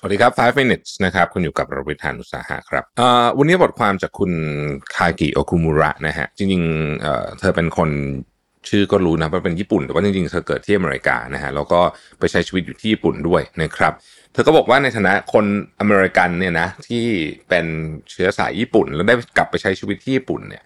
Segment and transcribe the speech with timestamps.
[0.00, 4.32] สวัสดีครับ 5 minutes นะครับ คุณอยู่กับรวิศ หาญอุตสาหะครับอ่อวันนี้บทความจากคุณ
[4.94, 7.90] คากิโอคุมุระนะฮะ จริงๆเธอเป็นคน
[8.68, 11.80] ชื่อก็รู้นะว่าเป็นญี่ปุ่น แต่ว่าจริงๆ เธอเกิดที่อเมริกานะฮะ แล้วก็
[12.18, 13.92] ไปใช้ชีวิตอยู่ที่ญี่ปุ่นด้วยนะครับ
[14.32, 15.44] เธอก็บอกว่าในฐานะคน
[15.80, 17.04] อเมริกันเนี่ยนะที่
[17.48, 17.66] เป็น
[18.10, 20.62] เชื้อสายญี่ปุ่น แล้วได้กลับไปใช้ชีวิตที่ญี่ปุ่นเนี่ย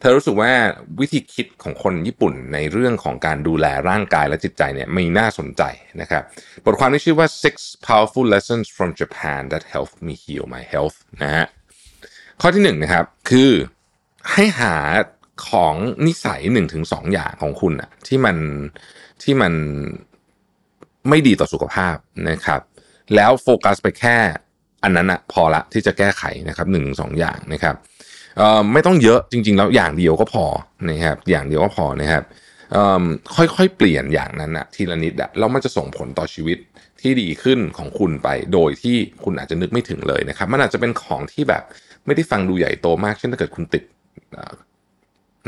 [0.00, 0.52] เธอรู้สึกว่า
[1.00, 5.62] วิธีคิดของคนญี่ปุ่นในเรื่องของการดูแลร่างกายและจิตใจเนี่ยมีน่าสนใจ
[6.00, 6.22] นะครับ
[6.64, 7.54] บทความที่ชื่อว่า six
[7.86, 11.46] powerful lessons from Japan that Help me heal my health นะฮะ
[12.40, 13.50] ข้อที่หนึ่งนะครับ คือ
[14.32, 14.76] ให้หา
[15.50, 15.74] ของ
[16.06, 18.36] นิสัยหนึ่งถึงสองอย่างของคุณอะที่มัน
[19.22, 19.52] ที่มัน
[21.08, 21.96] ไม่ดีต่อสุขภาพ
[22.30, 22.60] นะครับ
[23.14, 24.16] แล้วโฟกัสไปแค่
[24.82, 27.76] อันนั้นอะพอละที่จะแก้ไขนะครับหนึ่งสองอย่างนะครับ
[28.72, 30.44] ไม่ต้องเยอะจริง ๆ แล้วอย่างเดียวก็พอ
[30.90, 32.22] นะครับอย่างเดียวก็พอนะครับ
[33.36, 36.58] ค่อยๆเปลี่ยนอย่างนั้นอะทีละนิดอะแล้วมันจะส่งผลต่อชีวิต
[37.00, 41.62] ที่ดีขึ้นของคุณไป โดยที่คุณอาจจะนึกไม่ถึงเลยนะครับ มันอาจจะเป็นของที่แบบ
[42.06, 43.84] ไม่ได้ฟังดูใหญ่โตมาก เช่นถ้าเกิดคุณติด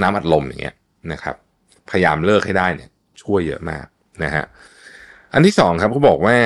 [0.02, 0.74] น้ำอัดลมอย่างเงี้ย
[1.12, 1.34] นะครับ
[1.90, 2.90] พยายามเลิกให้ได้เนี่ย
[3.22, 3.86] ช่วยเยอะมาก
[4.24, 4.44] นะฮะ
[5.34, 6.36] อันที่สองครับเขาบอกว่า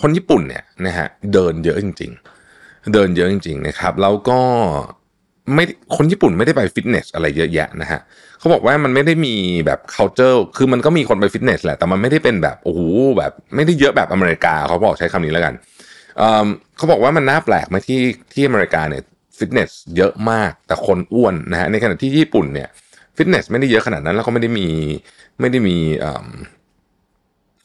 [0.00, 2.12] คนญี่ปุ่นเนี่ยนะฮะเดินเยอะจริง
[2.52, 4.40] ๆ เดินเยอะจริง ๆ นะครับ แล้วก็
[5.54, 5.64] ไม่
[5.96, 8.00] คนญี่ปุ่นไม่ได้ไปฟิตเนสอะไรเยอะแยะนะฮะ
[8.38, 9.34] เขาบอกว่ามันไม่ได้มี
[9.66, 12.80] แบบ culture คือมันก็มีคนไปฟิตเนสแหละ แต่มันไม่ได้เป็นแบบโอ้โห
[13.18, 15.54] แบบไม่ได้เยอะแบบอเมริกาเขาบอกใช้คำนี้แล้วกัน
[16.18, 18.00] เเขาบอกว่ามันน่าแปลกไหมที่
[18.32, 19.02] ที่อเมริกาเนี่ย
[19.38, 22.68] ฟิตเนสเยอะมากแต่คนอ้วนนะฮะในขณะที่ญี่ปุ่นเนี่ย
[23.16, 24.68] ฟิตเนสไม่ได้เยอะขนาดนั้นแล้วก็ไม่ได้มี
[25.40, 25.76] ไม่ได้มี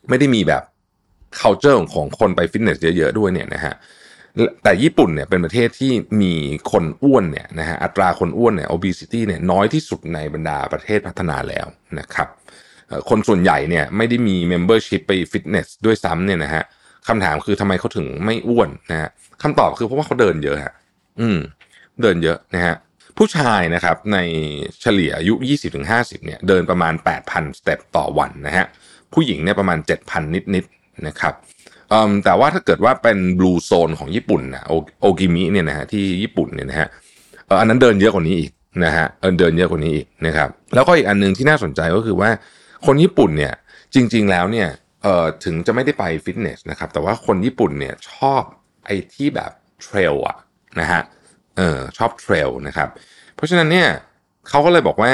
[0.10, 0.64] ไม่ได้มีแบบ
[1.40, 3.74] culture ของคนไปฟิตเนสเยอะๆด้วยเนี่ยนะฮะ
[4.64, 5.92] แต่ญี่ปุ่นเนี่ยเป็นประเทศที่
[6.22, 6.34] มี
[6.72, 11.68] คนอ้วนเนี่ยนะฮะอัตราคนอ้วนเนี่ย obesity เนี่ยน้อยที่สุดในบรรดาประเทศพัฒนาแล้ว
[12.00, 12.28] นะครับ
[13.10, 16.64] คนส่วนใหญ่เนี่ยไม่ได้มี membership ไปฟิตเนสด้วยซ้ำเนี่ยนะฮะ
[17.08, 19.10] คำถามคือทำไมเขาถึงไม่อ้วนนะฮะ
[19.44, 20.74] คำตอบคือเพราะว่าเขาเดินเยอะฮะ
[21.20, 21.40] อืม
[22.02, 22.76] เดินเยอะนะฮะ
[23.18, 24.18] ผู้ชายนะครับใน
[24.82, 25.34] เฉลี่ยอายุ
[25.80, 26.94] 20-50เนี่ยเดินประมาณ
[27.26, 28.66] 8,000 สเต็ปต่อวันนะฮะ
[29.14, 31.34] ผู้หญิงเนี่ยประมาณ 7,000 นิดๆนะครับ
[32.26, 34.64] แต่ว่าถ้าเกิดว่าเป็นบลูโซนของญี่ปุ่นนะ
[35.02, 36.88] โอกิมิเนี่ยนะฮะที่ญี่ปุ่นเนี่ยนะฮะ
[37.60, 38.52] อันนั้นเดินเยอะกว่านี้อีก
[38.86, 39.06] นะฮะ
[39.40, 42.30] เดินเยอะกว่านี้อีกนะครับ แล้วก็อีกอันหนึ่งที่น่าสนใจก็คือว่า
[42.86, 43.54] คนญี่ปุ่นเนี่ย
[43.96, 44.70] จริง ๆ แล้วเนี่ย
[45.04, 48.42] เออถึงจะไม่ได้ไปฟิตเนสนะครับ แต่ว่าคนญี่ปุ่นเนี่ยชอบ
[48.86, 49.52] ไอ้ที่แบบ
[49.82, 50.38] เทรลอะ
[50.80, 51.02] นะฮะ
[51.58, 52.90] เออชอบเทรลนะครับ
[53.36, 53.88] เพราะฉะนั้นเนี่ย
[54.50, 55.14] เขาก็เลยบอกว่า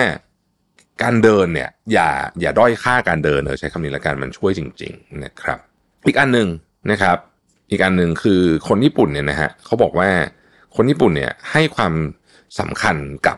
[1.04, 2.10] การเดินเนี่ยอย่า
[2.42, 5.60] อย่าด้อยค่าการเดินเออใช้คำนี้ละกันมันช่วยจริง ๆ นะครับ
[6.08, 6.48] อีกอันหนึ่ง
[6.92, 7.18] นะครับ
[7.72, 10.10] อีกอันหนึ่งคือคนญี่ปุ่นเนี่ยนะฮะเขาบอกว่า
[10.76, 11.94] คนญี่ปุ่นเนี่ยให้ความ
[12.60, 12.98] สำคัญ
[13.28, 13.38] กับ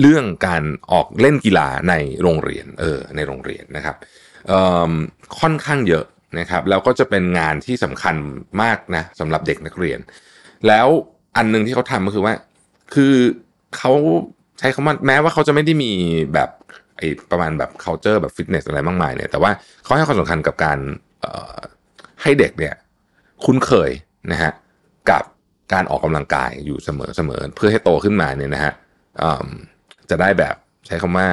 [0.00, 0.62] เรื่องการ
[0.92, 3.96] ออกเล่นกีฬาในโรงเรียนเออในโรงเรียนนะครับ
[5.40, 6.04] ค่อนข้างเยอะ
[6.38, 8.14] นะครับแล้วก็จะเป็นงานที่สำคัญ
[8.62, 9.98] มากนะสำหรับเด็กนักเรียน
[10.68, 10.86] แล้ว
[11.36, 12.34] อันหนึงที่เขาทำก็คือว่า
[12.94, 13.14] คือ
[13.76, 13.92] เขา
[14.58, 15.92] ใช้คำว่าแม้ว่าเขาจะไม่ได้มี
[16.34, 16.50] แบบ
[16.96, 19.50] ไอประมาณแบบ culture แบบฟิตเนสอะไรมากมายเนี่ยแต่ว่า
[19.82, 20.78] เขาให้ความสำคัญกับการ
[22.22, 22.74] ให้เด็กเนี่ย
[23.44, 23.90] คุ้นเคย
[24.32, 24.52] นะฮะ
[25.10, 25.22] กับ
[25.72, 28.72] การออกกำลังกายอยู่เสมอเสมอเพื่อให้โตขึ้นมาเนี่ยนะฮะ
[30.10, 30.54] จะได้แบบ
[30.86, 31.28] ใช้คำว่า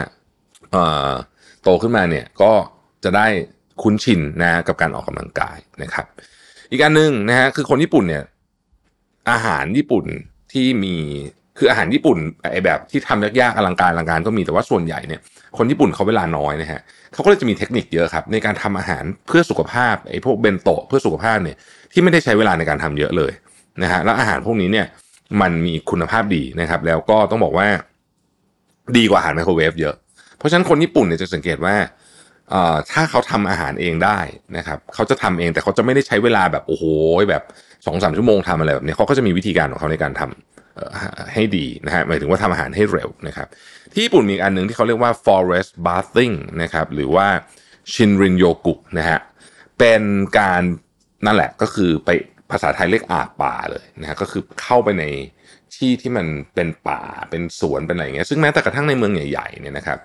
[1.63, 2.51] โตขึ้นมาเนี่ยก็
[3.03, 3.27] จะได้
[3.81, 6.05] คุ้นชินนะกับการออกกำลังกายนะครับ
[6.71, 8.23] อีกอันหนึ่งนะฮะคือคนญี่ปุ่นเนี่ย
[9.31, 10.05] อาหารญี่ปุ่น
[10.51, 10.95] ที่มี
[11.57, 12.17] คืออาหารญี่ปุ่น
[12.51, 15.21] ไอแบบที่ทำยากๆอลังการอลังการก็มีแต่ว่าส่วนใหญ่เนี่ย
[15.57, 16.81] คนญี่ปุ่นเขาเวลาน้อยนะฮะ
[17.13, 21.57] เขาก็เลยจะมีเทคนิคเยอะครับ ในการทำอาหารเพื่อสุขภาพไอ้พวกเบนโตะเพื่อสุขภาพเนี่ย
[21.91, 23.31] ที่ไม่ได้ใช้เวลาในการทำเยอะเลย
[23.83, 24.85] นะฮะแล้วอาหารพวกนี้เนี่ย
[25.41, 27.67] มันมีคุณภาพดีนะครับ แล้วก็ต้องบอกว่า
[28.97, 29.95] ดีกว่าอาหารไมโครเวฟเยอะ
[30.37, 31.75] เพราะฉะนั้นคนญี่ปุ่นเนี่ยจะสังเกตว่า
[32.91, 34.19] ถ้าเขาทำอาหารเองได้
[34.57, 36.83] นะครับเขาจะทำเองแต่เขาจะไม่ได้ใช้เวลาแบบโอ้โห
[37.29, 37.43] แบบ
[37.85, 40.58] สองสามชั่วโมงทำอะไรแบบนี้เขาก็จะมีวิธีการของเขาในการทำ
[41.33, 43.47] ให้ดีนะฮะหมายถึงว่าทำอาหารให้เร็วนะครับ
[43.91, 47.27] ที่ญี่ปุ่นมีอันหนึ่งที่เขาเรียกว่า forest bathing นะครับหรือว่า
[47.93, 49.19] 森林浴 นะฮะ
[49.79, 50.01] เป็น
[50.39, 50.61] การ
[51.25, 52.09] นั่นแหละก็คือไป
[52.51, 55.05] ภาษาไทยเรียกอาบป่าเลยนะฮะก็คือเข้าไปใน
[55.75, 59.97] ที่ที่มันเป็นป่าเป็นสวนเป็นอะไรอย่างเงี้ยซึ่งแม้แต่กระทั่งในเมืองใหญ่ๆเนี่ยนะครับ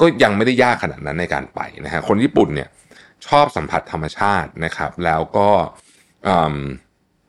[0.00, 2.68] ก็ยังไม่ได้ยากขนาดนั้นในการไปนะฮะคนญี่ปุ่นเนี่ย
[3.26, 5.48] ชอบสัมผัสธรรมชาตินะครับ แล้วก็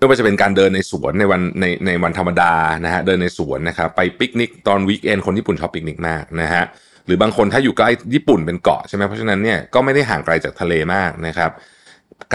[0.04, 2.54] ไม่ว่าจะเป็นการเดินในสวนในวันในในวันธรรมดา
[2.86, 6.64] นะฮะเดินในสวนนะครับไปปิกนิกตอน weekend คนญี่ปุ่นชอบปิกนิกมากนะฮะ
[7.06, 11.52] หรือบางคนถ้าอยู่ใกล้ญี่ปุ่นเป็นเกาะใช่ไหมเพราะฉะนั้นเนี่ยก็ไม่ได้ห่างไกลจากทะเลมากนะครับ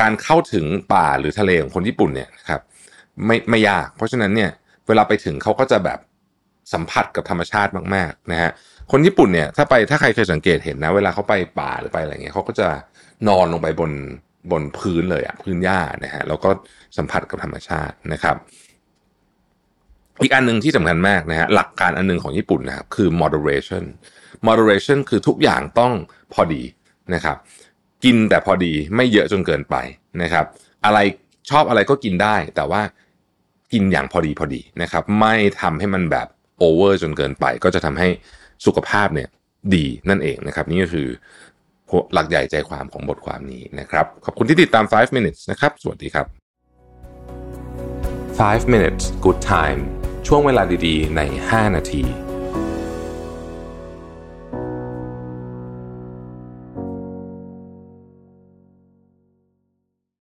[0.00, 2.60] การเข้าถึงป่าหรือทะเลของคนญี่ปุ่นเนี่ยนะครับ
[3.26, 4.50] ไม่ไม่ยาก เพราะฉะนั้นเนี่ย
[4.88, 5.98] เวลาไปถึงเขาก็จะแบบ
[6.72, 8.50] สัมผัสกับธรรมชาติมากๆนะฮะ
[8.92, 12.68] คนญี่ปุ่นเนี่ยถ้าไปถ้าใครเคยสังเกตเห็นนะ เวลาเขาไปป่าหรือไปอะไรเงี้ยเขาก็จะ
[13.28, 13.90] นอนลงไปบน
[14.50, 16.50] บนพื้นเลยอะพื้นหญ้านะฮะแล้วก็
[16.96, 18.36] สัมผัสกับธรรมชาตินะครับ
[20.22, 23.84] อีกอันหนึ่งที่สำคัญมากนะฮะหลักการอันนึงของญี่ปุ่นนะครับคือ moderation
[24.46, 25.92] moderation คือทุกอย่างต้อง
[26.32, 26.62] พอดี
[27.14, 27.36] นะครับ
[28.04, 29.76] กินแต่พอดีไม่เยอะจนเกินไป
[30.22, 30.44] นะครับ
[30.84, 30.98] อะไร
[31.50, 32.82] ชอบอะไรก็กินได้ แต่ว่า
[33.72, 38.08] กินอย่างพอดีพอดีนะครับ ไม่ทำให้มันแบบโอเวอร์จนเกินไป ก็จะทำให้
[38.66, 39.28] สุขภาพเนี่ย
[39.74, 41.08] ดีนั่นเองนะครับ นี่ก็คือ
[42.12, 46.26] หลักใหญ่ใจความของบทความนี้นะครับ ขอบคุณที่ติดตาม 5 minutes นะครับ สวัสดีครับ
[48.38, 49.80] 5 minutes good time
[50.26, 52.27] ช่วงเวลาดีๆ ใน 5 นาที